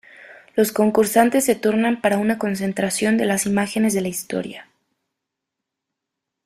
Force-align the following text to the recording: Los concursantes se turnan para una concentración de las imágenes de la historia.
Los 0.55 0.71
concursantes 0.71 1.45
se 1.45 1.53
turnan 1.53 2.01
para 2.01 2.17
una 2.17 2.39
concentración 2.39 3.17
de 3.17 3.25
las 3.27 3.45
imágenes 3.45 3.93
de 3.93 4.01
la 4.01 4.07
historia. 4.07 4.67